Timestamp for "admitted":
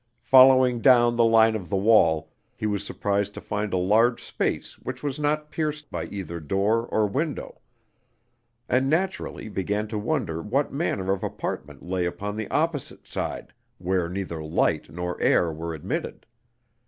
15.71-16.25